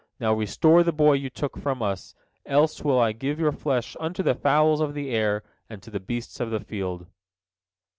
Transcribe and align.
Now 0.19 0.33
restore 0.33 0.81
the 0.81 0.91
boy 0.91 1.13
you 1.13 1.29
took 1.29 1.57
from 1.59 1.83
us, 1.83 2.15
else 2.47 2.81
will 2.83 2.99
I 2.99 3.11
give 3.11 3.39
your 3.39 3.51
flesh 3.51 3.95
unto 3.99 4.23
the 4.23 4.33
fowls 4.33 4.81
of 4.81 4.95
the 4.95 5.11
air 5.11 5.43
and 5.69 5.79
to 5.83 5.91
the 5.91 5.99
beasts 5.99 6.39
of 6.39 6.49
the 6.49 6.59
field." 6.59 7.05